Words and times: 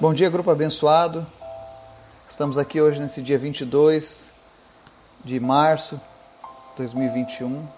Bom 0.00 0.14
dia, 0.14 0.30
grupo 0.30 0.50
abençoado. 0.50 1.26
Estamos 2.26 2.56
aqui 2.56 2.80
hoje 2.80 2.98
nesse 2.98 3.20
dia 3.20 3.38
22 3.38 4.22
de 5.22 5.38
março 5.38 5.96
de 6.70 6.76
2021. 6.78 7.68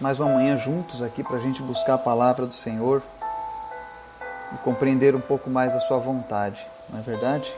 Mais 0.00 0.20
uma 0.20 0.34
manhã 0.34 0.56
juntos 0.56 1.02
aqui 1.02 1.24
para 1.24 1.38
a 1.38 1.40
gente 1.40 1.60
buscar 1.64 1.94
a 1.94 1.98
palavra 1.98 2.46
do 2.46 2.54
Senhor 2.54 3.02
e 4.54 4.58
compreender 4.58 5.16
um 5.16 5.20
pouco 5.20 5.50
mais 5.50 5.74
a 5.74 5.80
Sua 5.80 5.98
vontade, 5.98 6.64
não 6.88 7.00
é 7.00 7.02
verdade? 7.02 7.52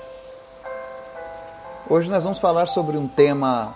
Hoje 1.91 2.09
nós 2.11 2.23
vamos 2.23 2.39
falar 2.39 2.64
sobre 2.64 2.96
um 2.96 3.07
tema 3.07 3.75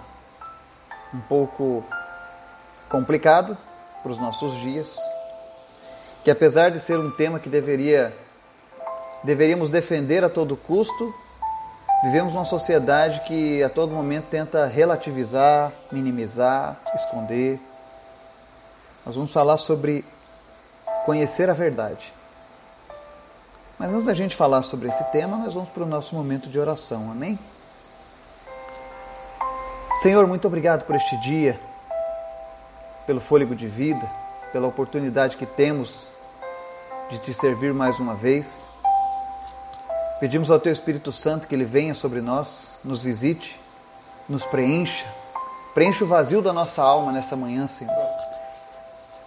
um 1.12 1.20
pouco 1.20 1.84
complicado 2.88 3.58
para 4.02 4.10
os 4.10 4.18
nossos 4.18 4.54
dias, 4.54 4.96
que 6.24 6.30
apesar 6.30 6.70
de 6.70 6.80
ser 6.80 6.98
um 6.98 7.10
tema 7.10 7.38
que 7.38 7.50
deveria 7.50 8.23
deveríamos 9.24 9.70
defender 9.70 10.22
a 10.22 10.28
todo 10.28 10.56
custo. 10.56 11.12
Vivemos 12.04 12.34
numa 12.34 12.44
sociedade 12.44 13.20
que 13.20 13.62
a 13.62 13.70
todo 13.70 13.94
momento 13.94 14.26
tenta 14.30 14.66
relativizar, 14.66 15.72
minimizar, 15.90 16.78
esconder. 16.94 17.58
Nós 19.04 19.16
vamos 19.16 19.32
falar 19.32 19.56
sobre 19.56 20.04
conhecer 21.06 21.48
a 21.48 21.54
verdade. 21.54 22.12
Mas 23.78 23.90
antes 23.90 24.04
da 24.04 24.14
gente 24.14 24.36
falar 24.36 24.62
sobre 24.62 24.88
esse 24.88 25.02
tema, 25.04 25.36
nós 25.38 25.54
vamos 25.54 25.70
para 25.70 25.82
o 25.82 25.86
nosso 25.86 26.14
momento 26.14 26.48
de 26.48 26.58
oração. 26.58 27.10
Amém? 27.10 27.38
Senhor, 29.96 30.26
muito 30.26 30.46
obrigado 30.46 30.84
por 30.84 30.94
este 30.94 31.16
dia, 31.20 31.58
pelo 33.06 33.20
fôlego 33.20 33.54
de 33.54 33.66
vida, 33.66 34.10
pela 34.52 34.68
oportunidade 34.68 35.36
que 35.36 35.46
temos 35.46 36.08
de 37.10 37.18
te 37.18 37.32
servir 37.32 37.72
mais 37.72 37.98
uma 37.98 38.14
vez. 38.14 38.64
Pedimos 40.20 40.50
ao 40.50 40.60
Teu 40.60 40.72
Espírito 40.72 41.10
Santo 41.10 41.48
que 41.48 41.54
Ele 41.54 41.64
venha 41.64 41.92
sobre 41.92 42.20
nós, 42.20 42.78
nos 42.84 43.02
visite, 43.02 43.60
nos 44.28 44.44
preencha, 44.44 45.04
preencha 45.74 46.04
o 46.04 46.06
vazio 46.06 46.40
da 46.40 46.52
nossa 46.52 46.82
alma 46.82 47.10
nessa 47.10 47.34
manhã, 47.34 47.66
Senhor. 47.66 47.94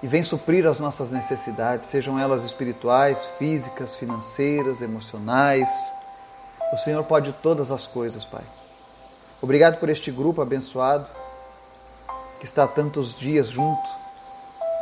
E 0.02 0.08
vem 0.08 0.24
suprir 0.24 0.66
as 0.66 0.80
nossas 0.80 1.12
necessidades, 1.12 1.88
sejam 1.88 2.18
elas 2.18 2.44
espirituais, 2.44 3.26
físicas, 3.38 3.98
financeiras, 3.98 4.82
emocionais. 4.82 5.70
O 6.72 6.78
Senhor 6.78 7.04
pode 7.04 7.34
todas 7.34 7.70
as 7.70 7.86
coisas, 7.86 8.24
Pai. 8.24 8.44
Obrigado 9.42 9.80
por 9.80 9.90
este 9.90 10.10
grupo 10.10 10.42
abençoado 10.42 11.08
que 12.40 12.46
está 12.46 12.66
tantos 12.66 13.14
dias 13.14 13.50
junto, 13.50 13.90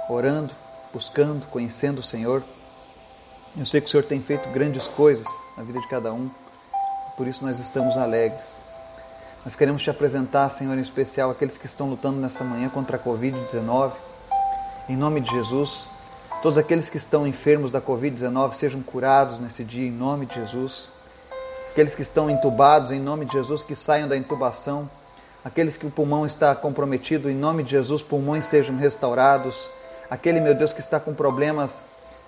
orando, 0.07 0.53
buscando, 0.93 1.47
conhecendo 1.47 1.99
o 1.99 2.03
Senhor. 2.03 2.43
Eu 3.57 3.65
sei 3.65 3.79
que 3.79 3.87
o 3.87 3.89
Senhor 3.89 4.03
tem 4.03 4.21
feito 4.21 4.49
grandes 4.49 4.85
coisas 4.85 5.25
na 5.55 5.63
vida 5.63 5.79
de 5.79 5.87
cada 5.87 6.11
um, 6.11 6.29
por 7.15 7.25
isso 7.25 7.45
nós 7.45 7.57
estamos 7.57 7.95
alegres. 7.95 8.61
Nós 9.45 9.55
queremos 9.55 9.81
te 9.81 9.89
apresentar, 9.89 10.49
Senhor, 10.49 10.77
em 10.77 10.81
especial 10.81 11.31
aqueles 11.31 11.57
que 11.57 11.65
estão 11.65 11.89
lutando 11.89 12.19
nesta 12.19 12.43
manhã 12.43 12.67
contra 12.67 12.97
a 12.97 12.99
Covid-19. 12.99 13.93
Em 14.89 14.97
nome 14.97 15.21
de 15.21 15.31
Jesus, 15.31 15.89
todos 16.41 16.57
aqueles 16.57 16.89
que 16.89 16.97
estão 16.97 17.25
enfermos 17.25 17.71
da 17.71 17.79
Covid-19 17.79 18.51
sejam 18.55 18.83
curados 18.83 19.39
nesse 19.39 19.63
dia, 19.63 19.87
em 19.87 19.91
nome 19.91 20.25
de 20.25 20.35
Jesus. 20.35 20.91
Aqueles 21.71 21.95
que 21.95 22.01
estão 22.01 22.29
entubados, 22.29 22.91
em 22.91 22.99
nome 22.99 23.23
de 23.23 23.31
Jesus, 23.31 23.63
que 23.63 23.73
saiam 23.73 24.09
da 24.09 24.17
intubação. 24.17 24.89
Aqueles 25.45 25.77
que 25.77 25.87
o 25.87 25.91
pulmão 25.91 26.25
está 26.25 26.53
comprometido, 26.55 27.29
em 27.29 27.35
nome 27.35 27.63
de 27.63 27.71
Jesus, 27.71 28.01
pulmões 28.01 28.47
sejam 28.47 28.75
restaurados. 28.75 29.69
Aquele, 30.09 30.41
meu 30.41 30.53
Deus, 30.53 30.73
que 30.73 30.81
está 30.81 30.99
com 30.99 31.13
problemas 31.13 31.79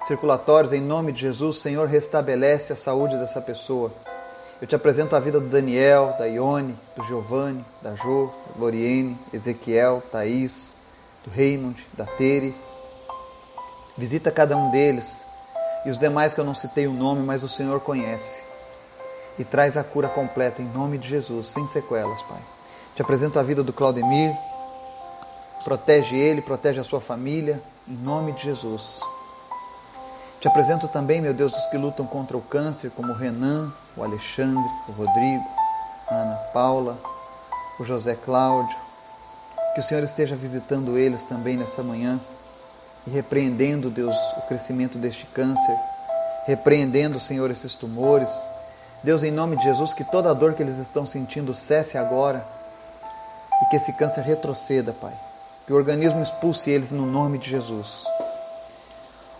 circulatórios, 0.07 0.71
em 0.71 0.79
nome 0.79 1.11
de 1.11 1.19
Jesus, 1.19 1.57
Senhor, 1.57 1.85
restabelece 1.85 2.71
a 2.71 2.77
saúde 2.77 3.17
dessa 3.17 3.41
pessoa. 3.41 3.91
Eu 4.61 4.65
te 4.65 4.73
apresento 4.73 5.15
a 5.15 5.19
vida 5.19 5.37
do 5.37 5.49
Daniel, 5.49 6.15
da 6.17 6.25
Ione, 6.25 6.75
do 6.95 7.03
Giovanni, 7.03 7.63
da 7.81 7.93
Jo, 7.93 8.31
da 8.47 8.53
Gloriene, 8.55 9.19
Ezequiel, 9.33 10.01
Thaís, 10.09 10.75
do 11.25 11.29
Raymond, 11.29 11.85
da 11.93 12.05
Tere. 12.05 12.55
Visita 13.97 14.31
cada 14.31 14.55
um 14.55 14.71
deles 14.71 15.27
e 15.85 15.89
os 15.89 15.99
demais 15.99 16.33
que 16.33 16.39
eu 16.39 16.45
não 16.45 16.55
citei 16.55 16.87
o 16.87 16.93
nome, 16.93 17.21
mas 17.21 17.43
o 17.43 17.49
Senhor 17.49 17.81
conhece. 17.81 18.41
E 19.37 19.43
traz 19.43 19.75
a 19.75 19.83
cura 19.83 20.07
completa 20.07 20.61
em 20.61 20.65
nome 20.65 20.97
de 20.97 21.07
Jesus, 21.07 21.47
sem 21.47 21.67
sequelas, 21.67 22.23
Pai. 22.23 22.41
Te 22.95 23.01
apresento 23.01 23.37
a 23.37 23.43
vida 23.43 23.61
do 23.61 23.73
Claudemir. 23.73 24.33
Protege 25.65 26.15
ele, 26.15 26.41
protege 26.41 26.79
a 26.79 26.83
sua 26.83 27.01
família, 27.01 27.61
em 27.87 27.93
nome 27.93 28.31
de 28.31 28.43
Jesus. 28.43 29.01
Te 30.39 30.47
apresento 30.47 30.87
também, 30.87 31.19
meu 31.19 31.33
Deus, 31.33 31.55
os 31.55 31.67
que 31.67 31.77
lutam 31.77 32.05
contra 32.05 32.37
o 32.37 32.41
câncer, 32.41 32.91
como 32.91 33.11
o 33.11 33.15
Renan, 33.15 33.73
o 33.95 34.03
Alexandre, 34.03 34.69
o 34.87 34.91
Rodrigo, 34.91 35.43
a 36.07 36.13
Ana 36.13 36.35
Paula, 36.53 36.97
o 37.79 37.83
José 37.83 38.15
Cláudio. 38.15 38.77
Que 39.73 39.79
o 39.79 39.83
Senhor 39.83 40.03
esteja 40.03 40.35
visitando 40.35 40.95
eles 40.95 41.23
também 41.23 41.57
nessa 41.57 41.81
manhã 41.81 42.19
e 43.07 43.09
repreendendo, 43.09 43.89
Deus, 43.89 44.15
o 44.37 44.41
crescimento 44.41 44.99
deste 44.99 45.25
câncer, 45.27 45.79
repreendendo, 46.45 47.19
Senhor, 47.19 47.49
esses 47.49 47.73
tumores. 47.73 48.29
Deus, 49.03 49.23
em 49.23 49.31
nome 49.31 49.55
de 49.55 49.63
Jesus, 49.63 49.93
que 49.93 50.03
toda 50.03 50.29
a 50.29 50.33
dor 50.33 50.53
que 50.53 50.61
eles 50.61 50.77
estão 50.77 51.05
sentindo 51.05 51.53
cesse 51.53 51.97
agora 51.97 52.45
e 53.63 53.69
que 53.69 53.77
esse 53.77 53.91
câncer 53.93 54.21
retroceda, 54.21 54.93
Pai. 54.93 55.13
Que 55.65 55.73
o 55.73 55.75
organismo 55.75 56.21
expulse 56.21 56.69
eles 56.69 56.91
no 56.91 57.07
nome 57.07 57.39
de 57.39 57.49
Jesus. 57.49 58.05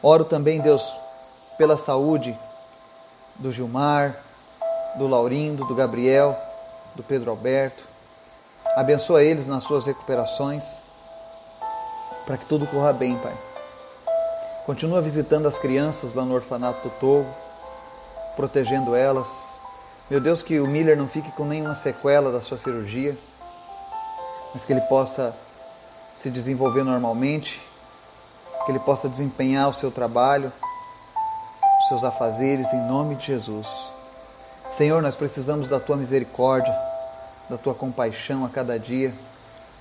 Oro 0.07 0.23
também, 0.23 0.61
Deus, 0.61 0.95
pela 1.57 1.77
saúde 1.77 2.33
do 3.35 3.51
Gilmar, 3.51 4.15
do 4.95 5.05
Laurindo, 5.05 5.65
do 5.65 5.75
Gabriel, 5.75 6.33
do 6.95 7.03
Pedro 7.03 7.29
Alberto. 7.29 7.83
Abençoa 8.77 9.21
eles 9.21 9.47
nas 9.47 9.65
suas 9.65 9.85
recuperações, 9.85 10.63
para 12.25 12.37
que 12.37 12.45
tudo 12.45 12.65
corra 12.67 12.93
bem, 12.93 13.17
Pai. 13.17 13.35
Continua 14.65 15.01
visitando 15.01 15.45
as 15.45 15.59
crianças 15.59 16.13
lá 16.13 16.23
no 16.23 16.35
orfanato 16.35 16.87
do 16.87 16.95
Togo, 17.01 17.27
protegendo 18.37 18.95
elas. 18.95 19.59
Meu 20.09 20.21
Deus, 20.21 20.41
que 20.41 20.57
o 20.57 20.67
Miller 20.67 20.95
não 20.95 21.09
fique 21.09 21.33
com 21.33 21.43
nenhuma 21.43 21.75
sequela 21.75 22.31
da 22.31 22.39
sua 22.39 22.57
cirurgia, 22.57 23.17
mas 24.53 24.63
que 24.63 24.71
ele 24.71 24.79
possa 24.83 25.35
se 26.15 26.29
desenvolver 26.29 26.85
normalmente 26.85 27.61
que 28.67 28.71
ele 28.73 28.79
possa 28.79 29.07
desempenhar 29.07 29.69
o 29.69 29.73
seu 29.73 29.89
trabalho, 29.89 30.51
os 31.79 31.87
seus 31.87 32.03
afazeres, 32.03 32.67
em 32.73 32.85
nome 32.85 33.15
de 33.15 33.27
Jesus. 33.27 33.65
Senhor, 34.73 35.01
nós 35.01 35.15
precisamos 35.15 35.69
da 35.69 35.79
tua 35.79 35.95
misericórdia, 35.95 36.77
da 37.49 37.57
tua 37.57 37.73
compaixão 37.73 38.43
a 38.43 38.49
cada 38.49 38.77
dia. 38.77 39.13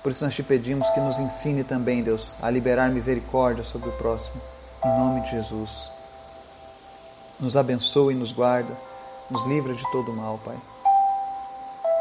Por 0.01 0.13
isso 0.13 0.23
nós 0.23 0.33
te 0.33 0.41
pedimos 0.41 0.89
que 0.91 1.01
nos 1.01 1.19
ensine 1.19 1.65
também, 1.65 2.01
Deus, 2.01 2.37
a 2.41 2.49
liberar 2.49 2.89
misericórdia 2.89 3.61
sobre 3.61 3.89
o 3.89 3.97
próximo, 3.97 4.41
em 4.85 4.97
nome 4.97 5.19
de 5.19 5.31
Jesus. 5.31 5.89
Nos 7.37 7.57
abençoe 7.57 8.13
e 8.13 8.17
nos 8.17 8.31
guarda, 8.31 8.73
nos 9.29 9.43
livra 9.47 9.73
de 9.73 9.83
todo 9.91 10.13
mal, 10.13 10.39
Pai. 10.45 10.55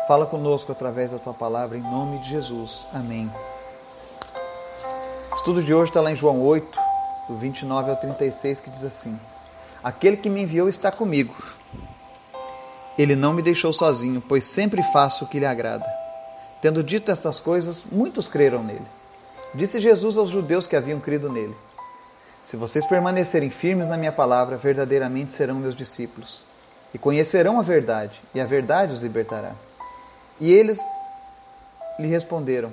Fala 0.06 0.24
conosco 0.24 0.70
através 0.70 1.10
da 1.10 1.18
tua 1.18 1.34
palavra, 1.34 1.76
em 1.76 1.82
nome 1.82 2.20
de 2.20 2.28
Jesus. 2.28 2.86
Amém. 2.92 3.28
O 5.36 5.38
estudo 5.38 5.62
de 5.62 5.74
hoje 5.74 5.90
está 5.90 6.00
lá 6.00 6.10
em 6.10 6.16
João 6.16 6.40
8, 6.40 6.78
do 7.28 7.36
29 7.36 7.90
ao 7.90 7.96
36, 7.96 8.58
que 8.62 8.70
diz 8.70 8.82
assim: 8.82 9.20
Aquele 9.84 10.16
que 10.16 10.30
me 10.30 10.40
enviou 10.40 10.66
está 10.66 10.90
comigo. 10.90 11.36
Ele 12.96 13.14
não 13.14 13.34
me 13.34 13.42
deixou 13.42 13.70
sozinho, 13.70 14.22
pois 14.26 14.44
sempre 14.44 14.82
faço 14.82 15.26
o 15.26 15.28
que 15.28 15.38
lhe 15.38 15.44
agrada. 15.44 15.84
Tendo 16.62 16.82
dito 16.82 17.12
essas 17.12 17.38
coisas, 17.38 17.84
muitos 17.92 18.28
creram 18.28 18.64
nele. 18.64 18.86
Disse 19.54 19.78
Jesus 19.78 20.16
aos 20.16 20.30
judeus 20.30 20.66
que 20.66 20.74
haviam 20.74 20.98
crido 21.00 21.30
nele: 21.30 21.54
Se 22.42 22.56
vocês 22.56 22.86
permanecerem 22.86 23.50
firmes 23.50 23.90
na 23.90 23.98
minha 23.98 24.12
palavra, 24.12 24.56
verdadeiramente 24.56 25.34
serão 25.34 25.56
meus 25.56 25.74
discípulos, 25.74 26.46
e 26.94 26.98
conhecerão 26.98 27.60
a 27.60 27.62
verdade, 27.62 28.22
e 28.34 28.40
a 28.40 28.46
verdade 28.46 28.94
os 28.94 29.00
libertará. 29.00 29.52
E 30.40 30.50
eles 30.50 30.80
lhe 31.98 32.08
responderam: 32.08 32.72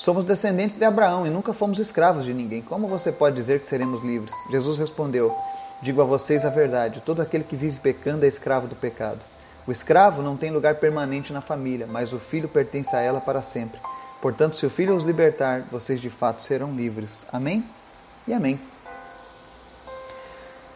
Somos 0.00 0.24
descendentes 0.24 0.78
de 0.78 0.84
Abraão 0.86 1.26
e 1.26 1.30
nunca 1.30 1.52
fomos 1.52 1.78
escravos 1.78 2.24
de 2.24 2.32
ninguém. 2.32 2.62
Como 2.62 2.88
você 2.88 3.12
pode 3.12 3.36
dizer 3.36 3.60
que 3.60 3.66
seremos 3.66 4.02
livres? 4.02 4.32
Jesus 4.50 4.78
respondeu: 4.78 5.36
Digo 5.82 6.00
a 6.00 6.06
vocês 6.06 6.42
a 6.42 6.48
verdade: 6.48 7.02
todo 7.04 7.20
aquele 7.20 7.44
que 7.44 7.54
vive 7.54 7.78
pecando 7.80 8.24
é 8.24 8.28
escravo 8.28 8.66
do 8.66 8.74
pecado. 8.74 9.20
O 9.66 9.70
escravo 9.70 10.22
não 10.22 10.38
tem 10.38 10.50
lugar 10.50 10.76
permanente 10.76 11.34
na 11.34 11.42
família, 11.42 11.86
mas 11.86 12.14
o 12.14 12.18
filho 12.18 12.48
pertence 12.48 12.96
a 12.96 13.00
ela 13.02 13.20
para 13.20 13.42
sempre. 13.42 13.78
Portanto, 14.22 14.56
se 14.56 14.64
o 14.64 14.70
filho 14.70 14.96
os 14.96 15.04
libertar, 15.04 15.64
vocês 15.70 16.00
de 16.00 16.08
fato 16.08 16.40
serão 16.40 16.74
livres. 16.74 17.26
Amém? 17.30 17.62
E 18.26 18.32
amém. 18.32 18.58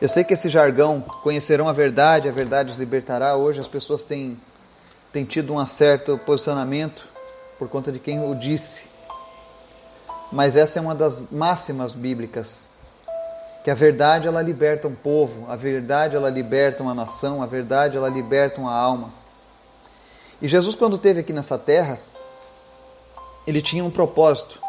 Eu 0.02 0.08
sei 0.10 0.22
que 0.22 0.34
esse 0.34 0.50
jargão, 0.50 1.00
conhecerão 1.00 1.66
a 1.66 1.72
verdade, 1.72 2.28
a 2.28 2.32
verdade 2.32 2.72
os 2.72 2.76
libertará, 2.76 3.36
hoje 3.36 3.58
as 3.58 3.68
pessoas 3.68 4.02
têm, 4.02 4.38
têm 5.10 5.24
tido 5.24 5.54
um 5.54 5.66
certo 5.66 6.18
posicionamento 6.18 7.08
por 7.58 7.70
conta 7.70 7.90
de 7.90 7.98
quem 7.98 8.22
o 8.22 8.34
disse 8.34 8.92
mas 10.34 10.56
essa 10.56 10.80
é 10.80 10.82
uma 10.82 10.96
das 10.96 11.30
máximas 11.30 11.92
bíblicas 11.92 12.68
que 13.62 13.70
a 13.70 13.74
verdade 13.74 14.26
ela 14.26 14.42
liberta 14.42 14.88
um 14.88 14.94
povo, 14.94 15.48
a 15.48 15.54
verdade 15.54 16.16
ela 16.16 16.28
liberta 16.28 16.82
uma 16.82 16.92
nação, 16.92 17.40
a 17.40 17.46
verdade 17.46 17.96
ela 17.96 18.08
liberta 18.08 18.60
uma 18.60 18.74
alma. 18.74 19.10
E 20.42 20.48
Jesus 20.48 20.74
quando 20.74 20.96
esteve 20.96 21.20
aqui 21.20 21.32
nessa 21.32 21.56
terra, 21.56 22.00
ele 23.46 23.62
tinha 23.62 23.84
um 23.84 23.90
propósito: 23.92 24.60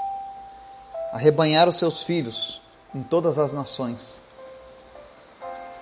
arrebanhar 1.12 1.68
os 1.68 1.78
seus 1.78 2.04
filhos 2.04 2.62
em 2.94 3.02
todas 3.02 3.40
as 3.40 3.52
nações. 3.52 4.22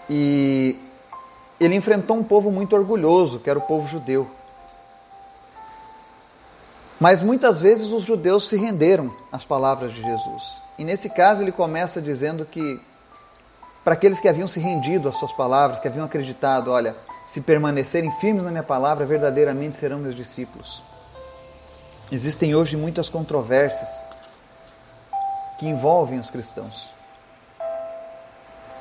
E 0.10 0.80
ele 1.60 1.76
enfrentou 1.76 2.16
um 2.16 2.24
povo 2.24 2.50
muito 2.50 2.74
orgulhoso, 2.74 3.38
que 3.38 3.50
era 3.50 3.60
o 3.60 3.64
povo 3.64 3.86
judeu. 3.90 4.30
Mas 7.04 7.22
muitas 7.22 7.60
vezes 7.60 7.92
os 7.92 8.04
judeus 8.04 8.48
se 8.48 8.56
renderam 8.56 9.14
às 9.30 9.44
palavras 9.44 9.92
de 9.92 10.02
Jesus. 10.02 10.62
E 10.80 10.86
nesse 10.86 11.10
caso 11.10 11.42
ele 11.42 11.52
começa 11.52 12.02
dizendo 12.02 12.46
que 12.46 12.80
para 13.84 13.94
aqueles 13.94 14.22
que 14.22 14.30
haviam 14.30 14.48
se 14.48 14.58
rendido 14.58 15.10
às 15.10 15.18
suas 15.18 15.34
palavras, 15.34 15.80
que 15.80 15.88
haviam 15.90 16.06
acreditado, 16.06 16.72
olha, 16.72 16.96
se 17.28 17.42
permanecerem 17.42 18.10
firmes 18.22 18.46
na 18.46 18.52
minha 18.52 18.64
palavra, 18.64 19.06
verdadeiramente 19.06 19.76
serão 19.76 20.00
meus 20.00 20.16
discípulos. 20.16 20.82
Existem 22.10 22.56
hoje 22.56 22.78
muitas 22.78 23.10
controvérsias 23.10 24.08
que 25.60 25.68
envolvem 25.68 26.22
os 26.22 26.32
cristãos. 26.32 26.90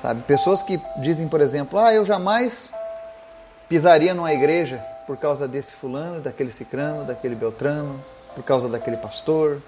Sabe, 0.00 0.22
pessoas 0.22 0.62
que 0.62 0.80
dizem, 0.98 1.26
por 1.26 1.40
exemplo, 1.40 1.76
ah, 1.76 1.92
eu 1.92 2.06
jamais 2.06 2.70
pisaria 3.68 4.14
numa 4.14 4.32
igreja 4.32 4.80
por 5.12 5.18
causa 5.18 5.46
desse 5.46 5.74
fulano, 5.74 6.22
daquele 6.22 6.50
cicrano, 6.50 7.04
daquele 7.04 7.34
beltrano, 7.34 8.02
por 8.34 8.42
causa 8.42 8.66
daquele 8.66 8.96
pastor. 8.96 9.60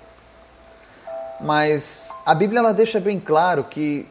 Mas 1.39 2.09
a 2.25 2.35
Bíblia 2.35 2.61
ela 2.61 2.73
deixa 2.73 2.99
bem 2.99 3.21
claro 3.21 3.63
que 3.63 4.09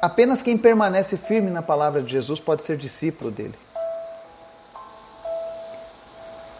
apenas 0.00 0.40
quem 0.40 0.56
permanece 0.56 1.16
firme 1.16 1.50
na 1.50 1.60
palavra 1.60 2.04
de 2.04 2.12
Jesus 2.12 2.38
pode 2.38 2.62
ser 2.62 2.76
discípulo 2.76 3.32
dele. 3.32 3.56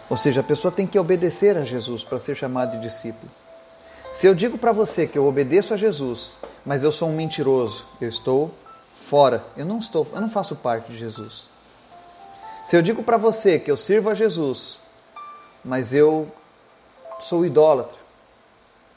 Ou 0.09 0.17
seja, 0.17 0.41
a 0.41 0.43
pessoa 0.43 0.69
tem 0.69 0.85
que 0.85 0.99
obedecer 0.99 1.55
a 1.55 1.63
Jesus 1.63 2.03
para 2.03 2.19
ser 2.19 2.35
chamado 2.35 2.71
de 2.71 2.81
discípulo. 2.81 3.31
Se 4.13 4.27
eu 4.27 4.35
digo 4.35 4.57
para 4.57 4.73
você 4.73 5.07
que 5.07 5.17
eu 5.17 5.25
obedeço 5.25 5.73
a 5.73 5.77
Jesus, 5.77 6.33
mas 6.65 6.83
eu 6.83 6.91
sou 6.91 7.07
um 7.07 7.15
mentiroso, 7.15 7.87
eu 8.01 8.09
estou 8.09 8.51
fora. 8.93 9.41
Eu 9.55 9.65
não 9.65 9.79
estou, 9.79 10.05
eu 10.11 10.19
não 10.19 10.29
faço 10.29 10.53
parte 10.53 10.91
de 10.91 10.97
Jesus. 10.97 11.47
Se 12.67 12.75
eu 12.75 12.81
digo 12.81 13.01
para 13.01 13.15
você 13.15 13.57
que 13.57 13.71
eu 13.71 13.77
sirvo 13.77 14.09
a 14.09 14.13
Jesus, 14.13 14.81
mas 15.63 15.93
eu 15.93 16.27
sou 17.17 17.45
idólatra, 17.45 17.95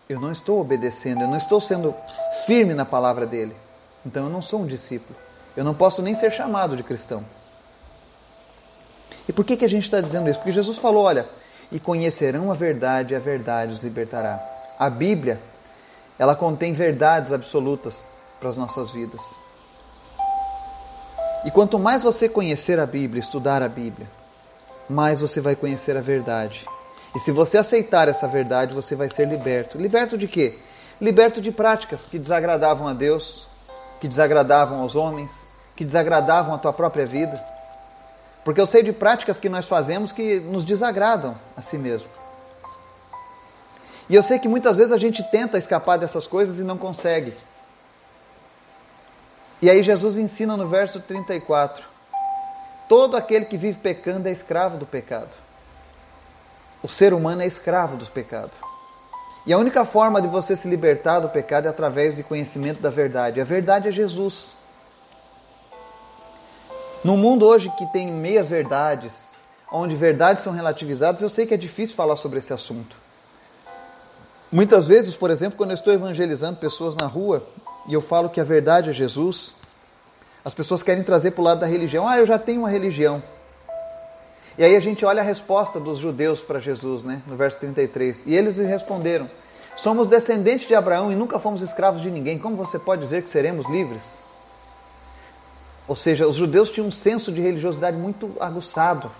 eu 0.08 0.18
não 0.20 0.32
estou 0.32 0.60
obedecendo, 0.60 1.20
eu 1.20 1.28
não 1.28 1.36
estou 1.36 1.60
sendo 1.60 1.94
firme 2.46 2.74
na 2.74 2.84
palavra 2.84 3.24
dele. 3.24 3.54
Então 4.04 4.24
eu 4.24 4.30
não 4.30 4.42
sou 4.42 4.62
um 4.62 4.66
discípulo. 4.66 5.16
Eu 5.56 5.62
não 5.62 5.72
posso 5.72 6.02
nem 6.02 6.16
ser 6.16 6.32
chamado 6.32 6.76
de 6.76 6.82
cristão. 6.82 7.24
E 9.28 9.32
por 9.32 9.44
que, 9.44 9.56
que 9.56 9.64
a 9.64 9.68
gente 9.68 9.84
está 9.84 10.00
dizendo 10.00 10.28
isso? 10.28 10.40
Porque 10.40 10.50
Jesus 10.50 10.76
falou: 10.76 11.04
olha, 11.04 11.28
e 11.70 11.78
conhecerão 11.78 12.50
a 12.50 12.54
verdade, 12.56 13.14
e 13.14 13.16
a 13.16 13.20
verdade 13.20 13.74
os 13.74 13.84
libertará. 13.84 14.44
A 14.80 14.90
Bíblia, 14.90 15.40
ela 16.18 16.34
contém 16.34 16.72
verdades 16.72 17.32
absolutas 17.32 18.04
para 18.40 18.48
as 18.48 18.56
nossas 18.56 18.90
vidas. 18.90 19.22
E 21.44 21.50
quanto 21.50 21.78
mais 21.78 22.02
você 22.02 22.28
conhecer 22.28 22.78
a 22.78 22.86
Bíblia, 22.86 23.20
estudar 23.20 23.62
a 23.62 23.68
Bíblia, 23.68 24.06
mais 24.88 25.20
você 25.20 25.40
vai 25.40 25.56
conhecer 25.56 25.96
a 25.96 26.00
verdade. 26.00 26.66
E 27.14 27.18
se 27.18 27.32
você 27.32 27.56
aceitar 27.56 28.08
essa 28.08 28.28
verdade, 28.28 28.74
você 28.74 28.94
vai 28.94 29.08
ser 29.10 29.26
liberto. 29.26 29.78
Liberto 29.78 30.18
de 30.18 30.28
quê? 30.28 30.58
Liberto 31.00 31.40
de 31.40 31.50
práticas 31.50 32.02
que 32.02 32.18
desagradavam 32.18 32.86
a 32.86 32.92
Deus, 32.92 33.48
que 34.00 34.06
desagradavam 34.06 34.80
aos 34.80 34.94
homens, 34.94 35.48
que 35.74 35.84
desagradavam 35.84 36.54
a 36.54 36.58
tua 36.58 36.72
própria 36.72 37.06
vida. 37.06 37.42
Porque 38.44 38.60
eu 38.60 38.66
sei 38.66 38.82
de 38.82 38.92
práticas 38.92 39.38
que 39.38 39.48
nós 39.48 39.66
fazemos 39.66 40.12
que 40.12 40.40
nos 40.40 40.64
desagradam 40.64 41.36
a 41.56 41.62
si 41.62 41.78
mesmo. 41.78 42.08
E 44.08 44.14
eu 44.14 44.22
sei 44.22 44.38
que 44.38 44.48
muitas 44.48 44.76
vezes 44.76 44.92
a 44.92 44.98
gente 44.98 45.22
tenta 45.22 45.56
escapar 45.56 45.96
dessas 45.96 46.26
coisas 46.26 46.58
e 46.58 46.64
não 46.64 46.76
consegue. 46.76 47.34
E 49.62 49.68
aí 49.68 49.82
Jesus 49.82 50.16
ensina 50.16 50.56
no 50.56 50.66
verso 50.66 51.00
34: 51.00 51.84
Todo 52.88 53.16
aquele 53.16 53.44
que 53.44 53.56
vive 53.56 53.78
pecando 53.78 54.28
é 54.28 54.32
escravo 54.32 54.78
do 54.78 54.86
pecado. 54.86 55.30
O 56.82 56.88
ser 56.88 57.12
humano 57.12 57.42
é 57.42 57.46
escravo 57.46 57.96
do 57.96 58.06
pecado. 58.06 58.52
E 59.46 59.52
a 59.52 59.58
única 59.58 59.84
forma 59.84 60.20
de 60.20 60.28
você 60.28 60.56
se 60.56 60.68
libertar 60.68 61.20
do 61.20 61.28
pecado 61.28 61.66
é 61.66 61.68
através 61.68 62.16
de 62.16 62.22
conhecimento 62.22 62.80
da 62.80 62.90
verdade. 62.90 63.40
A 63.40 63.44
verdade 63.44 63.88
é 63.88 63.92
Jesus. 63.92 64.54
No 67.02 67.16
mundo 67.16 67.46
hoje 67.46 67.70
que 67.78 67.86
tem 67.86 68.10
meias 68.10 68.50
verdades, 68.50 69.40
onde 69.72 69.96
verdades 69.96 70.42
são 70.42 70.52
relativizadas, 70.52 71.22
eu 71.22 71.28
sei 71.28 71.46
que 71.46 71.54
é 71.54 71.56
difícil 71.56 71.96
falar 71.96 72.16
sobre 72.16 72.38
esse 72.38 72.52
assunto. 72.52 72.96
Muitas 74.52 74.88
vezes, 74.88 75.14
por 75.14 75.30
exemplo, 75.30 75.56
quando 75.56 75.70
eu 75.70 75.74
estou 75.74 75.92
evangelizando 75.92 76.58
pessoas 76.58 76.94
na 76.94 77.06
rua, 77.06 77.46
e 77.86 77.94
eu 77.94 78.00
falo 78.00 78.28
que 78.28 78.40
a 78.40 78.44
verdade 78.44 78.90
é 78.90 78.92
Jesus, 78.92 79.54
as 80.44 80.54
pessoas 80.54 80.82
querem 80.82 81.02
trazer 81.02 81.32
para 81.32 81.40
o 81.40 81.44
lado 81.44 81.60
da 81.60 81.66
religião. 81.66 82.08
Ah, 82.08 82.18
eu 82.18 82.26
já 82.26 82.38
tenho 82.38 82.60
uma 82.60 82.70
religião. 82.70 83.22
E 84.58 84.64
aí 84.64 84.76
a 84.76 84.80
gente 84.80 85.04
olha 85.04 85.22
a 85.22 85.24
resposta 85.24 85.78
dos 85.78 85.98
judeus 85.98 86.42
para 86.42 86.60
Jesus, 86.60 87.02
né, 87.02 87.22
no 87.26 87.36
verso 87.36 87.58
33. 87.60 88.24
E 88.26 88.34
eles 88.34 88.56
lhe 88.56 88.64
responderam: 88.64 89.28
Somos 89.76 90.08
descendentes 90.08 90.66
de 90.66 90.74
Abraão 90.74 91.12
e 91.12 91.14
nunca 91.14 91.38
fomos 91.38 91.62
escravos 91.62 92.02
de 92.02 92.10
ninguém. 92.10 92.38
Como 92.38 92.56
você 92.56 92.78
pode 92.78 93.02
dizer 93.02 93.22
que 93.22 93.30
seremos 93.30 93.68
livres? 93.68 94.18
Ou 95.88 95.96
seja, 95.96 96.26
os 96.26 96.36
judeus 96.36 96.70
tinham 96.70 96.88
um 96.88 96.90
senso 96.90 97.32
de 97.32 97.40
religiosidade 97.40 97.96
muito 97.96 98.32
aguçado. 98.38 99.10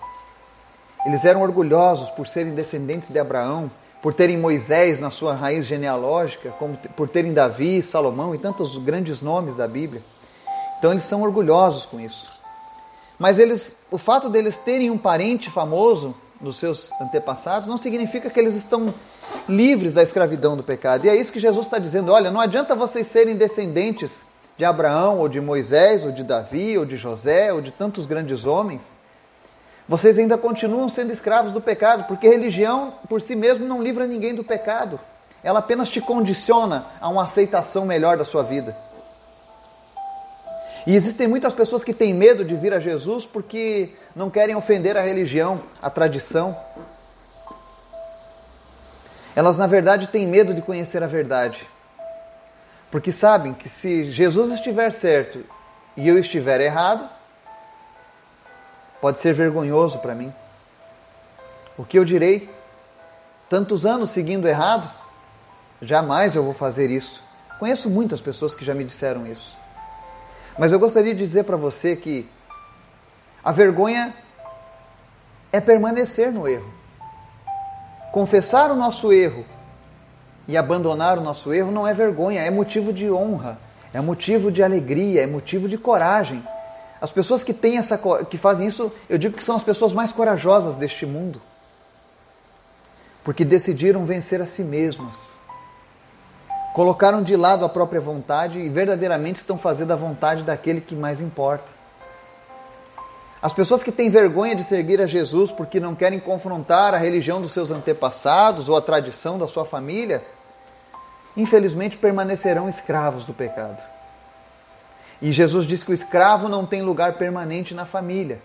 Eles 1.07 1.25
eram 1.25 1.43
orgulhosos 1.43 2.11
por 2.11 2.27
serem 2.27 2.55
descendentes 2.55 3.11
de 3.11 3.19
Abraão, 3.19 3.71
por 4.03 4.15
terem 4.15 4.39
Moisés 4.39 4.99
na 4.99 5.11
sua 5.11 5.35
raiz 5.35 5.67
genealógica, 5.67 6.51
como 6.59 6.77
por 6.97 7.09
terem 7.09 7.33
Davi, 7.33 7.83
Salomão 7.83 8.35
e 8.35 8.39
tantos 8.39 8.77
grandes 8.79 9.21
nomes 9.21 9.57
da 9.57 9.69
Bíblia. 9.69 10.03
Então 10.79 10.91
eles 10.93 11.03
são 11.03 11.23
orgulhosos 11.23 11.85
com 11.85 12.01
isso. 12.01 12.29
Mas 13.19 13.39
eles, 13.39 13.77
o 13.91 13.99
fato 13.99 14.31
deles 14.31 14.59
terem 14.59 14.91
um 14.91 14.97
parente 14.97 15.51
famoso 15.51 16.15
dos 16.41 16.57
seus 16.57 16.91
antepassados 17.01 17.69
não 17.69 17.77
significa 17.77 18.31
que 18.31 18.41
eles 18.41 18.55
estão 18.55 18.95
livres 19.47 19.93
da 19.93 20.03
escravidão 20.03 20.57
do 20.57 20.63
pecado. 20.63 21.05
E 21.05 21.09
é 21.11 21.15
isso 21.15 21.33
que 21.33 21.39
Jesus 21.39 21.67
está 21.67 21.79
dizendo: 21.79 22.11
olha, 22.11 22.31
não 22.31 22.41
adianta 22.41 22.75
vocês 22.75 23.07
serem 23.07 23.37
descendentes 23.37 24.23
de 24.57 24.65
Abraão, 24.65 25.19
ou 25.19 25.29
de 25.29 25.41
Moisés, 25.41 26.05
ou 26.05 26.13
de 26.13 26.25
Davi, 26.25 26.79
ou 26.79 26.87
de 26.87 26.97
José, 26.97 27.53
ou 27.53 27.61
de 27.61 27.71
tantos 27.71 28.07
grandes 28.07 28.47
homens 28.47 29.00
vocês 29.91 30.21
ainda 30.21 30.39
continuam 30.39 30.89
sendo 30.89 31.13
escravos 31.13 31.51
do 31.51 31.61
pecado, 31.61 32.05
porque 32.05 32.29
religião 32.29 32.95
por 33.09 33.21
si 33.21 33.35
mesmo 33.35 33.67
não 33.67 33.83
livra 33.83 34.07
ninguém 34.07 34.33
do 34.33 34.45
pecado. 34.45 35.01
Ela 35.43 35.59
apenas 35.59 35.89
te 35.91 36.01
condiciona 36.01 36.87
a 37.01 37.09
uma 37.09 37.25
aceitação 37.25 37.85
melhor 37.85 38.17
da 38.17 38.25
sua 38.25 38.45
vida. 38.45 38.77
E 40.87 40.95
existem 40.95 41.27
muitas 41.27 41.53
pessoas 41.53 41.83
que 41.83 41.93
têm 41.93 42.15
medo 42.15 42.45
de 42.45 42.55
vir 42.55 42.73
a 42.73 42.79
Jesus 42.79 43.27
porque 43.27 43.97
não 44.15 44.31
querem 44.31 44.55
ofender 44.55 44.97
a 44.97 45.01
religião, 45.01 45.61
a 45.83 45.91
tradição. 45.91 46.57
Elas, 49.35 49.59
na 49.59 49.67
verdade, 49.67 50.07
têm 50.07 50.25
medo 50.25 50.55
de 50.55 50.63
conhecer 50.63 51.03
a 51.03 51.09
verdade. 51.09 51.67
Porque 52.93 53.11
sabem 53.11 53.53
que 53.53 53.69
se 53.69 54.05
Jesus 54.05 54.53
estiver 54.53 54.93
certo 54.93 55.45
e 55.97 56.09
eu 56.09 56.17
estiver 56.17 56.61
errado, 56.61 57.11
pode 59.01 59.19
ser 59.19 59.35
vergonhoso 59.35 59.99
para 59.99 60.15
mim. 60.15 60.33
O 61.77 61.85
que 61.85 61.99
eu 61.99 62.05
direi? 62.05 62.51
Tantos 63.49 63.87
anos 63.87 64.11
seguindo 64.11 64.47
errado? 64.47 64.91
Jamais 65.83 66.37
eu 66.37 66.45
vou 66.45 66.53
fazer 66.53 66.91
isso. 66.91 67.23
Conheço 67.59 67.89
muitas 67.89 68.21
pessoas 68.21 68.55
que 68.55 68.65
já 68.65 68.75
me 68.75 68.85
disseram 68.85 69.27
isso. 69.27 69.57
Mas 70.59 70.73
eu 70.73 70.79
gostaria 70.79 71.15
de 71.15 71.25
dizer 71.25 71.45
para 71.45 71.57
você 71.57 71.97
que 71.97 72.29
a 73.43 73.53
vergonha 73.53 74.15
é 75.53 75.61
permanecer 75.61 76.31
no 76.31 76.47
erro. 76.47 76.71
Confessar 78.13 78.71
o 78.71 78.77
nosso 78.77 79.13
erro 79.13 79.45
e 80.47 80.57
abandonar 80.57 81.19
o 81.19 81.23
nosso 81.23 81.55
erro 81.55 81.71
não 81.71 81.87
é 81.87 81.95
vergonha, 81.95 82.43
é 82.43 82.51
motivo 82.51 82.93
de 82.93 83.11
honra, 83.11 83.59
é 83.95 84.01
motivo 84.01 84.51
de 84.51 84.63
alegria, 84.63 85.23
é 85.23 85.27
motivo 85.27 85.69
de 85.69 85.79
coragem. 85.79 86.43
As 87.01 87.11
pessoas 87.11 87.43
que 87.43 87.55
têm 87.55 87.79
essa 87.79 87.99
que 88.29 88.37
fazem 88.37 88.67
isso, 88.67 88.93
eu 89.09 89.17
digo 89.17 89.37
que 89.37 89.43
são 89.43 89.57
as 89.57 89.63
pessoas 89.63 89.93
mais 89.93 90.13
corajosas 90.13 90.77
deste 90.77 91.07
mundo. 91.07 91.41
Porque 93.25 93.45
decidiram 93.45 94.05
vencer 94.05 94.43
a 94.43 94.47
si 94.47 94.63
mesmas. 94.63 95.31
Colocaram 96.75 97.23
de 97.23 97.37
lado 97.37 97.65
a 97.65 97.69
própria 97.69 98.01
vontade 98.01 98.61
e 98.61 98.69
verdadeiramente 98.69 99.41
estão 99.41 99.59
fazendo 99.59 99.93
a 99.93 99.97
vontade 99.97 100.43
daquele 100.43 100.81
que 100.81 100.95
mais 100.95 101.21
importa. 101.21 101.81
As 103.43 103.55
pessoas 103.55 103.83
que 103.83 103.91
têm 103.91 104.11
vergonha 104.11 104.55
de 104.55 104.63
seguir 104.63 105.01
a 105.01 105.07
Jesus 105.07 105.51
porque 105.51 105.81
não 105.81 105.95
querem 105.95 106.21
confrontar 106.21 106.95
a 106.95 106.99
religião 106.99 107.41
dos 107.41 107.53
seus 107.53 107.71
antepassados 107.71 108.69
ou 108.69 108.77
a 108.77 108.83
tradição 108.83 109.39
da 109.39 109.49
sua 109.49 109.65
família, 109.65 110.23
infelizmente 111.35 111.97
permanecerão 111.97 112.69
escravos 112.69 113.25
do 113.25 113.33
pecado. 113.33 113.83
E 115.21 115.33
Jesus 115.33 115.67
diz 115.67 115.85
que 115.85 115.91
o 115.91 115.95
escravo 115.95 116.49
não 116.49 116.65
tem 116.65 116.83
lugar 116.83 117.15
permanente 117.15 117.75
na 117.75 117.85
família, 117.85 118.41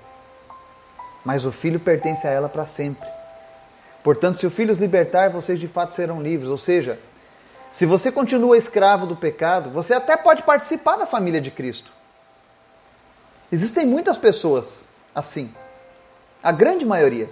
mas 1.24 1.46
o 1.46 1.52
filho 1.52 1.80
pertence 1.80 2.28
a 2.28 2.32
ela 2.32 2.50
para 2.50 2.66
sempre. 2.66 3.08
Portanto, 4.04 4.38
se 4.38 4.46
o 4.46 4.52
filho 4.52 4.72
os 4.72 4.80
libertar, 4.80 5.30
vocês 5.30 5.60
de 5.60 5.68
fato 5.68 5.96
serão 5.96 6.22
livres. 6.22 6.50
Ou 6.50 6.58
seja, 6.58 7.00
se 7.72 7.86
você 7.86 8.12
continua 8.12 8.58
escravo 8.58 9.08
do 9.08 9.16
pecado, 9.16 9.70
você 9.70 9.94
até 9.94 10.16
pode 10.16 10.44
participar 10.44 10.98
da 10.98 11.06
família 11.06 11.42
de 11.42 11.50
Cristo. 11.50 11.92
Existem 13.52 13.86
muitas 13.86 14.18
pessoas 14.18 14.88
assim, 15.16 15.50
a 16.44 16.52
grande 16.52 16.86
maioria, 16.86 17.30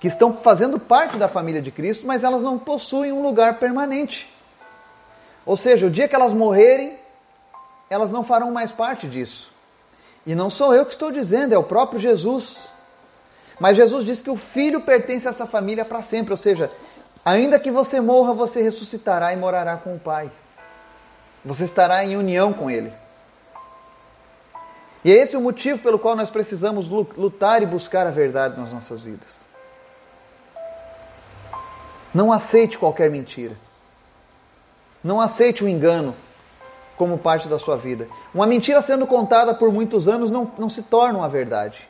que 0.00 0.08
estão 0.08 0.32
fazendo 0.32 0.78
parte 0.78 1.16
da 1.16 1.28
família 1.28 1.62
de 1.62 1.70
Cristo, 1.70 2.06
mas 2.06 2.22
elas 2.22 2.42
não 2.42 2.58
possuem 2.58 3.12
um 3.12 3.22
lugar 3.22 3.54
permanente. 3.58 4.32
Ou 5.46 5.56
seja, 5.56 5.86
o 5.86 5.90
dia 5.90 6.06
que 6.06 6.14
elas 6.14 6.32
morrerem, 6.32 6.97
elas 7.90 8.10
não 8.10 8.22
farão 8.22 8.50
mais 8.50 8.72
parte 8.72 9.06
disso. 9.06 9.50
E 10.26 10.34
não 10.34 10.50
sou 10.50 10.74
eu 10.74 10.84
que 10.84 10.92
estou 10.92 11.10
dizendo, 11.10 11.54
é 11.54 11.58
o 11.58 11.62
próprio 11.62 11.98
Jesus. 11.98 12.66
Mas 13.58 13.76
Jesus 13.76 14.04
diz 14.04 14.20
que 14.20 14.30
o 14.30 14.36
filho 14.36 14.80
pertence 14.80 15.26
a 15.26 15.30
essa 15.30 15.46
família 15.46 15.84
para 15.84 16.02
sempre, 16.02 16.32
ou 16.32 16.36
seja, 16.36 16.70
ainda 17.24 17.58
que 17.58 17.70
você 17.70 18.00
morra, 18.00 18.32
você 18.32 18.62
ressuscitará 18.62 19.32
e 19.32 19.36
morará 19.36 19.76
com 19.76 19.94
o 19.94 19.98
Pai. 19.98 20.30
Você 21.44 21.64
estará 21.64 22.04
em 22.04 22.16
união 22.16 22.52
com 22.52 22.70
Ele. 22.70 22.92
E 25.04 25.12
é 25.12 25.16
esse 25.16 25.36
o 25.36 25.40
motivo 25.40 25.80
pelo 25.80 25.98
qual 25.98 26.14
nós 26.14 26.28
precisamos 26.28 26.88
lutar 26.88 27.62
e 27.62 27.66
buscar 27.66 28.06
a 28.06 28.10
verdade 28.10 28.60
nas 28.60 28.72
nossas 28.72 29.02
vidas. 29.02 29.48
Não 32.12 32.32
aceite 32.32 32.76
qualquer 32.76 33.08
mentira. 33.08 33.56
Não 35.02 35.20
aceite 35.20 35.62
o 35.64 35.68
engano 35.68 36.14
como 36.98 37.16
parte 37.16 37.48
da 37.48 37.58
sua 37.58 37.76
vida. 37.76 38.08
Uma 38.34 38.46
mentira 38.46 38.82
sendo 38.82 39.06
contada 39.06 39.54
por 39.54 39.72
muitos 39.72 40.08
anos 40.08 40.30
não, 40.30 40.50
não 40.58 40.68
se 40.68 40.82
torna 40.82 41.20
uma 41.20 41.28
verdade. 41.28 41.88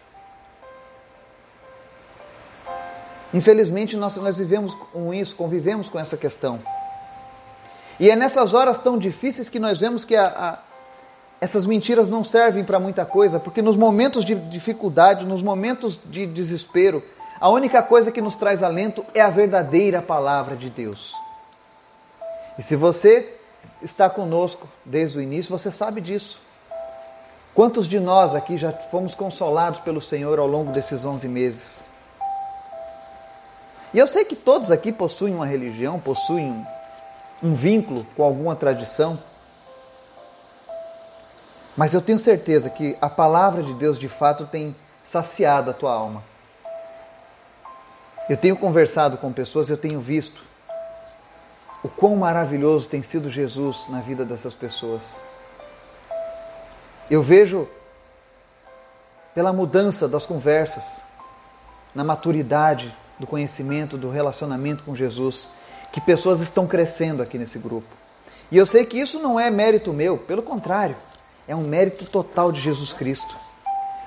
Infelizmente, 3.32 3.96
nós, 3.96 4.16
nós 4.16 4.38
vivemos 4.38 4.74
com 4.74 5.12
isso, 5.12 5.34
convivemos 5.34 5.88
com 5.88 5.98
essa 5.98 6.16
questão. 6.16 6.60
E 7.98 8.10
é 8.10 8.14
nessas 8.14 8.54
horas 8.54 8.78
tão 8.78 8.96
difíceis 8.96 9.48
que 9.48 9.58
nós 9.58 9.80
vemos 9.80 10.04
que 10.04 10.14
a, 10.14 10.26
a, 10.26 10.58
essas 11.40 11.66
mentiras 11.66 12.08
não 12.08 12.22
servem 12.22 12.62
para 12.62 12.78
muita 12.78 13.04
coisa, 13.04 13.40
porque 13.40 13.60
nos 13.60 13.76
momentos 13.76 14.24
de 14.24 14.34
dificuldade, 14.34 15.26
nos 15.26 15.42
momentos 15.42 15.98
de 16.04 16.26
desespero, 16.26 17.02
a 17.40 17.48
única 17.48 17.82
coisa 17.82 18.12
que 18.12 18.20
nos 18.20 18.36
traz 18.36 18.62
alento 18.62 19.04
é 19.14 19.20
a 19.20 19.30
verdadeira 19.30 20.00
palavra 20.00 20.56
de 20.56 20.70
Deus. 20.70 21.14
E 22.58 22.62
se 22.62 22.76
você 22.76 23.37
está 23.82 24.08
conosco 24.08 24.68
desde 24.84 25.18
o 25.18 25.22
início, 25.22 25.56
você 25.56 25.70
sabe 25.70 26.00
disso. 26.00 26.40
Quantos 27.54 27.86
de 27.86 27.98
nós 27.98 28.34
aqui 28.34 28.56
já 28.56 28.72
fomos 28.72 29.14
consolados 29.14 29.80
pelo 29.80 30.00
Senhor 30.00 30.38
ao 30.38 30.46
longo 30.46 30.72
desses 30.72 31.04
11 31.04 31.26
meses? 31.28 31.80
E 33.92 33.98
eu 33.98 34.06
sei 34.06 34.24
que 34.24 34.36
todos 34.36 34.70
aqui 34.70 34.92
possuem 34.92 35.34
uma 35.34 35.46
religião, 35.46 35.98
possuem 35.98 36.64
um 37.42 37.54
vínculo 37.54 38.06
com 38.16 38.22
alguma 38.22 38.54
tradição. 38.54 39.18
Mas 41.76 41.94
eu 41.94 42.00
tenho 42.00 42.18
certeza 42.18 42.68
que 42.68 42.96
a 43.00 43.08
palavra 43.08 43.62
de 43.62 43.72
Deus 43.74 43.98
de 43.98 44.08
fato 44.08 44.46
tem 44.46 44.74
saciado 45.04 45.70
a 45.70 45.74
tua 45.74 45.92
alma. 45.92 46.22
Eu 48.28 48.36
tenho 48.36 48.56
conversado 48.56 49.16
com 49.16 49.32
pessoas, 49.32 49.70
eu 49.70 49.76
tenho 49.76 50.00
visto 50.00 50.42
o 51.82 51.88
quão 51.88 52.16
maravilhoso 52.16 52.88
tem 52.88 53.02
sido 53.02 53.30
Jesus 53.30 53.86
na 53.88 54.00
vida 54.00 54.24
dessas 54.24 54.54
pessoas. 54.54 55.16
Eu 57.10 57.22
vejo 57.22 57.68
pela 59.34 59.52
mudança 59.52 60.08
das 60.08 60.26
conversas, 60.26 60.84
na 61.94 62.02
maturidade 62.02 62.94
do 63.18 63.26
conhecimento, 63.26 63.96
do 63.96 64.10
relacionamento 64.10 64.82
com 64.82 64.94
Jesus, 64.94 65.48
que 65.92 66.00
pessoas 66.00 66.40
estão 66.40 66.66
crescendo 66.66 67.22
aqui 67.22 67.38
nesse 67.38 67.58
grupo. 67.58 67.88
E 68.50 68.56
eu 68.56 68.66
sei 68.66 68.84
que 68.84 68.98
isso 68.98 69.18
não 69.20 69.38
é 69.38 69.50
mérito 69.50 69.92
meu, 69.92 70.18
pelo 70.18 70.42
contrário, 70.42 70.96
é 71.46 71.54
um 71.54 71.62
mérito 71.62 72.04
total 72.06 72.50
de 72.50 72.60
Jesus 72.60 72.92
Cristo. 72.92 73.34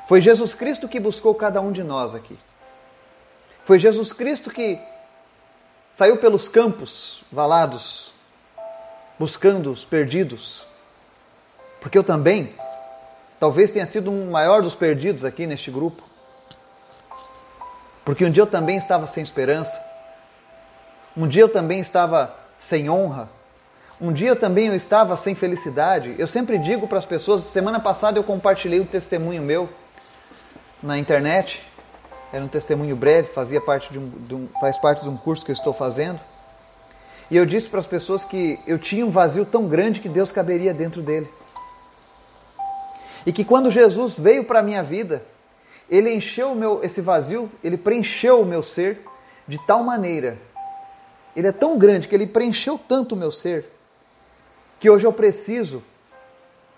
Foi 0.07 0.21
Jesus 0.21 0.53
Cristo 0.53 0.87
que 0.87 0.99
buscou 0.99 1.33
cada 1.33 1.61
um 1.61 1.71
de 1.71 1.83
nós 1.83 2.13
aqui. 2.13 2.37
Foi 3.63 3.79
Jesus 3.79 4.11
Cristo 4.11 4.49
que 4.49 4.79
Saiu 5.93 6.17
pelos 6.17 6.47
campos 6.47 7.21
valados, 7.31 8.13
buscando 9.19 9.71
os 9.71 9.83
perdidos. 9.83 10.65
Porque 11.81 11.97
eu 11.97 12.03
também, 12.03 12.55
talvez 13.39 13.71
tenha 13.71 13.85
sido 13.85 14.09
um 14.09 14.31
maior 14.31 14.61
dos 14.61 14.73
perdidos 14.73 15.25
aqui 15.25 15.45
neste 15.45 15.69
grupo. 15.69 16.01
Porque 18.05 18.25
um 18.25 18.31
dia 18.31 18.43
eu 18.43 18.47
também 18.47 18.77
estava 18.77 19.05
sem 19.05 19.21
esperança. 19.21 19.79
Um 21.15 21.27
dia 21.27 21.43
eu 21.43 21.49
também 21.49 21.81
estava 21.81 22.35
sem 22.57 22.89
honra. 22.89 23.29
Um 23.99 24.13
dia 24.13 24.29
eu 24.29 24.35
também 24.35 24.67
eu 24.67 24.75
estava 24.75 25.17
sem 25.17 25.35
felicidade. 25.35 26.15
Eu 26.17 26.27
sempre 26.27 26.57
digo 26.57 26.87
para 26.87 26.99
as 26.99 27.05
pessoas, 27.05 27.43
semana 27.43 27.79
passada 27.79 28.17
eu 28.17 28.23
compartilhei 28.23 28.79
um 28.79 28.85
testemunho 28.85 29.41
meu 29.41 29.69
na 30.81 30.97
internet 30.97 31.61
era 32.31 32.43
um 32.43 32.47
testemunho 32.47 32.95
breve, 32.95 33.27
fazia 33.27 33.59
parte 33.59 33.91
de 33.91 33.99
um, 33.99 34.09
de 34.09 34.35
um, 34.35 34.47
faz 34.59 34.77
parte 34.77 35.03
de 35.03 35.09
um 35.09 35.17
curso 35.17 35.43
que 35.43 35.51
eu 35.51 35.55
estou 35.55 35.73
fazendo. 35.73 36.19
E 37.29 37.35
eu 37.35 37.45
disse 37.45 37.69
para 37.69 37.79
as 37.79 37.87
pessoas 37.87 38.23
que 38.23 38.59
eu 38.65 38.79
tinha 38.79 39.05
um 39.05 39.11
vazio 39.11 39.45
tão 39.45 39.67
grande 39.67 39.99
que 39.99 40.07
Deus 40.07 40.31
caberia 40.31 40.73
dentro 40.73 41.01
dele. 41.01 41.29
E 43.25 43.33
que 43.33 43.43
quando 43.43 43.69
Jesus 43.69 44.17
veio 44.17 44.45
para 44.45 44.59
a 44.59 44.63
minha 44.63 44.81
vida, 44.81 45.23
ele 45.89 46.13
encheu 46.13 46.55
meu, 46.55 46.81
esse 46.83 47.01
vazio, 47.01 47.51
ele 47.63 47.77
preencheu 47.77 48.41
o 48.41 48.45
meu 48.45 48.63
ser 48.63 49.01
de 49.47 49.57
tal 49.65 49.83
maneira, 49.83 50.37
ele 51.35 51.47
é 51.47 51.51
tão 51.51 51.77
grande 51.77 52.07
que 52.07 52.15
ele 52.15 52.27
preencheu 52.27 52.77
tanto 52.77 53.13
o 53.13 53.17
meu 53.17 53.31
ser, 53.31 53.65
que 54.79 54.89
hoje 54.89 55.05
eu 55.05 55.11
preciso 55.13 55.83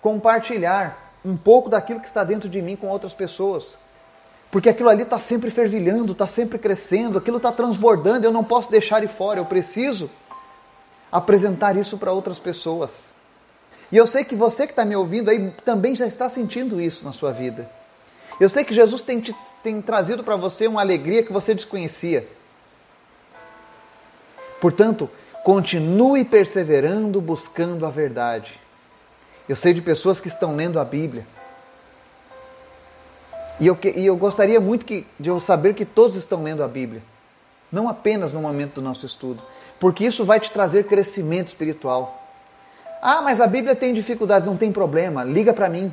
compartilhar 0.00 1.14
um 1.24 1.36
pouco 1.36 1.68
daquilo 1.68 2.00
que 2.00 2.08
está 2.08 2.24
dentro 2.24 2.48
de 2.48 2.60
mim 2.60 2.76
com 2.76 2.88
outras 2.88 3.14
pessoas 3.14 3.83
porque 4.54 4.68
aquilo 4.68 4.88
ali 4.88 5.02
está 5.02 5.18
sempre 5.18 5.50
fervilhando, 5.50 6.12
está 6.12 6.28
sempre 6.28 6.60
crescendo, 6.60 7.18
aquilo 7.18 7.38
está 7.38 7.50
transbordando, 7.50 8.24
eu 8.24 8.30
não 8.30 8.44
posso 8.44 8.70
deixar 8.70 9.02
ir 9.02 9.08
fora, 9.08 9.40
eu 9.40 9.44
preciso 9.44 10.08
apresentar 11.10 11.76
isso 11.76 11.98
para 11.98 12.12
outras 12.12 12.38
pessoas. 12.38 13.12
E 13.90 13.96
eu 13.96 14.06
sei 14.06 14.22
que 14.22 14.36
você 14.36 14.64
que 14.64 14.72
está 14.72 14.84
me 14.84 14.94
ouvindo 14.94 15.28
aí 15.28 15.50
também 15.64 15.96
já 15.96 16.06
está 16.06 16.28
sentindo 16.28 16.80
isso 16.80 17.04
na 17.04 17.12
sua 17.12 17.32
vida. 17.32 17.68
Eu 18.38 18.48
sei 18.48 18.62
que 18.62 18.72
Jesus 18.72 19.02
tem, 19.02 19.18
te, 19.18 19.34
tem 19.60 19.82
trazido 19.82 20.22
para 20.22 20.36
você 20.36 20.68
uma 20.68 20.80
alegria 20.80 21.24
que 21.24 21.32
você 21.32 21.52
desconhecia. 21.52 22.24
Portanto, 24.60 25.10
continue 25.42 26.24
perseverando, 26.24 27.20
buscando 27.20 27.84
a 27.84 27.90
verdade. 27.90 28.60
Eu 29.48 29.56
sei 29.56 29.74
de 29.74 29.82
pessoas 29.82 30.20
que 30.20 30.28
estão 30.28 30.54
lendo 30.54 30.78
a 30.78 30.84
Bíblia 30.84 31.26
e 33.60 33.66
eu, 33.66 33.78
e 33.82 34.06
eu 34.06 34.16
gostaria 34.16 34.60
muito 34.60 34.84
que, 34.84 35.06
de 35.18 35.28
eu 35.28 35.38
saber 35.38 35.74
que 35.74 35.84
todos 35.84 36.16
estão 36.16 36.42
lendo 36.42 36.62
a 36.62 36.68
Bíblia, 36.68 37.02
não 37.70 37.88
apenas 37.88 38.32
no 38.32 38.40
momento 38.40 38.74
do 38.74 38.82
nosso 38.82 39.06
estudo, 39.06 39.42
porque 39.78 40.04
isso 40.04 40.24
vai 40.24 40.40
te 40.40 40.50
trazer 40.50 40.86
crescimento 40.86 41.48
espiritual. 41.48 42.20
Ah, 43.00 43.20
mas 43.20 43.40
a 43.40 43.46
Bíblia 43.46 43.76
tem 43.76 43.92
dificuldades, 43.92 44.48
não 44.48 44.56
tem 44.56 44.72
problema, 44.72 45.22
liga 45.22 45.52
para 45.52 45.68
mim. 45.68 45.92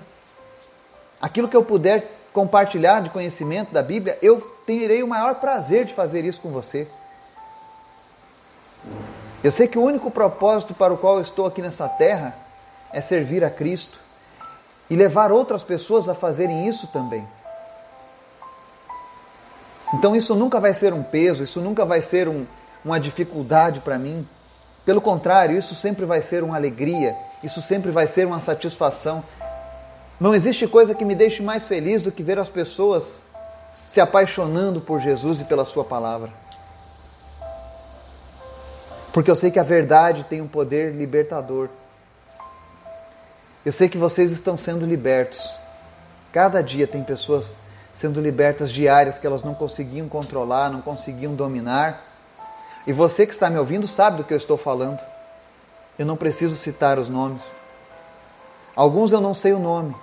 Aquilo 1.22 1.48
que 1.48 1.56
eu 1.58 1.64
puder 1.64 2.20
compartilhar 2.34 3.02
de 3.02 3.10
conhecimento 3.10 3.72
da 3.72 3.82
Bíblia, 3.82 4.18
eu 4.22 4.40
terei 4.66 5.04
o 5.04 5.08
maior 5.08 5.36
prazer 5.36 5.86
de 5.86 5.94
fazer 5.94 6.24
isso 6.24 6.42
com 6.42 6.50
você. 6.50 6.88
Eu 9.44 9.52
sei 9.52 9.68
que 9.68 9.78
o 9.78 9.84
único 9.84 10.10
propósito 10.10 10.74
para 10.74 10.94
o 10.94 10.98
qual 10.98 11.16
eu 11.16 11.22
estou 11.22 11.46
aqui 11.46 11.62
nessa 11.62 11.90
terra 11.90 12.36
é 12.94 13.02
servir 13.02 13.44
a 13.44 13.50
Cristo 13.50 14.00
e 14.90 14.96
levar 14.96 15.32
outras 15.32 15.64
pessoas 15.64 16.08
a 16.08 16.14
fazerem 16.16 16.68
isso 16.68 16.88
também. 16.88 17.28
Então 19.94 20.16
isso 20.16 20.34
nunca 20.36 20.60
vai 20.60 20.74
ser 20.74 20.94
um 20.94 21.04
peso, 21.04 21.44
isso 21.44 21.60
nunca 21.60 21.86
vai 21.86 22.02
ser 22.02 22.28
um, 22.28 22.46
uma 22.84 23.00
dificuldade 23.00 23.82
para 23.82 24.00
mim. 24.00 24.28
Pelo 24.86 25.02
contrário, 25.02 25.58
isso 25.58 25.76
sempre 25.76 26.06
vai 26.06 26.22
ser 26.22 26.44
uma 26.44 26.56
alegria, 26.56 27.16
isso 27.44 27.62
sempre 27.62 27.92
vai 27.92 28.08
ser 28.08 28.26
uma 28.26 28.42
satisfação. 28.42 29.24
Não 30.20 30.34
existe 30.34 30.68
coisa 30.68 30.96
que 30.96 31.06
me 31.06 31.16
deixe 31.16 31.42
mais 31.44 31.68
feliz 31.68 32.02
do 32.02 32.12
que 32.12 32.24
ver 32.24 32.40
as 32.40 32.50
pessoas 32.50 33.22
se 33.74 34.00
apaixonando 34.02 34.82
por 34.82 35.00
Jesus 35.00 35.42
e 35.42 35.46
pela 35.46 35.66
Sua 35.66 35.84
palavra. 35.84 36.30
Porque 39.14 39.30
eu 39.30 39.36
sei 39.36 39.52
que 39.52 39.60
a 39.60 39.64
verdade 39.64 40.24
tem 40.24 40.42
um 40.42 40.48
poder 40.48 40.94
libertador. 40.94 41.68
Eu 43.66 43.72
sei 43.72 43.90
que 43.90 43.98
vocês 43.98 44.32
estão 44.32 44.58
sendo 44.58 44.86
libertos. 44.86 45.42
Cada 46.32 46.64
dia 46.64 46.88
tem 46.88 47.04
pessoas 47.04 47.56
sendo 47.94 48.22
libertas 48.22 48.72
de 48.72 48.88
áreas 48.88 49.18
que 49.18 49.28
elas 49.28 49.44
não 49.44 49.54
conseguiam 49.54 50.08
controlar, 50.08 50.70
não 50.70 50.82
conseguiam 50.82 51.36
dominar. 51.36 52.02
E 52.86 52.94
você 52.94 53.26
que 53.26 53.34
está 53.34 53.50
me 53.50 53.60
ouvindo 53.60 53.88
sabe 53.88 54.18
do 54.18 54.24
que 54.24 54.34
eu 54.34 54.38
estou 54.38 54.58
falando. 54.58 55.00
Eu 56.00 56.06
não 56.06 56.18
preciso 56.18 56.56
citar 56.56 56.98
os 56.98 57.10
nomes. 57.10 57.56
Alguns 58.76 59.12
eu 59.12 59.20
não 59.20 59.34
sei 59.34 59.54
o 59.54 59.60
nome, 59.60 59.94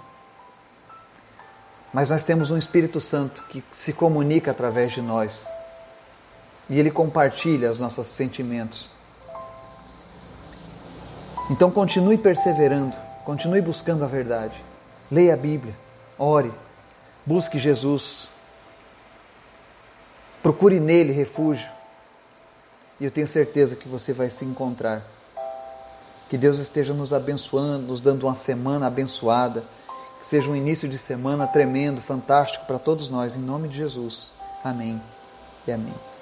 mas 1.93 2.11
nós 2.11 2.23
temos 2.23 2.51
um 2.51 2.59
Espírito 2.59 3.01
Santo 3.01 3.43
que 3.49 3.65
se 3.73 3.93
comunica 3.93 4.51
através 4.51 4.93
de 4.93 5.01
nós 5.01 5.47
e 6.69 6.79
ele 6.79 6.91
compartilha 6.91 7.71
os 7.71 7.79
nossos 7.79 8.09
sentimentos. 8.09 8.89
Então 11.51 11.71
continue 11.71 12.19
perseverando, 12.19 12.95
continue 13.25 13.63
buscando 13.63 14.05
a 14.05 14.07
verdade. 14.07 14.63
Leia 15.11 15.33
a 15.33 15.37
Bíblia, 15.37 15.75
ore, 16.19 16.53
busque 17.29 17.59
Jesus, 17.59 18.31
procure 20.43 20.81
nele 20.81 21.13
refúgio. 21.13 21.69
E 22.99 23.05
eu 23.05 23.11
tenho 23.11 23.29
certeza 23.29 23.77
que 23.77 23.87
você 23.87 24.15
vai 24.15 24.31
se 24.31 24.47
encontrar. 24.47 25.03
Que 26.31 26.39
Deus 26.39 26.59
esteja 26.59 26.95
nos 26.95 27.13
abençoando, 27.13 27.87
nos 27.87 28.01
dando 28.01 28.27
uma 28.27 28.35
semana 28.35 28.87
abençoada. 28.87 29.63
Que 30.21 30.27
seja 30.27 30.51
um 30.51 30.57
início 30.57 30.89
de 30.89 30.97
semana 30.97 31.47
tremendo, 31.47 32.01
fantástico 32.01 32.65
para 32.65 32.79
todos 32.79 33.11
nós, 33.11 33.37
em 33.37 33.41
nome 33.41 33.69
de 33.69 33.77
Jesus. 33.77 34.33
Amém 34.65 35.01
e 35.67 35.71
amém. 35.71 36.18